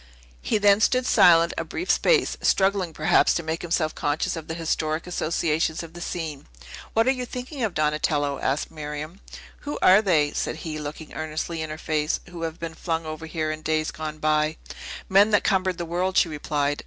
[0.41, 4.55] He then stood silent a brief space, struggling, perhaps, to make himself conscious of the
[4.55, 6.47] historic associations of the scene.
[6.93, 9.19] "What are you thinking of, Donatello?" asked Miriam.
[9.59, 13.27] "Who are they," said he, looking earnestly in her face, "who have been flung over
[13.27, 14.57] here in days gone by?"
[15.07, 16.79] "Men that cumbered the world," she replied.